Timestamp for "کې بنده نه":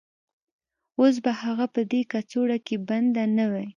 2.65-3.45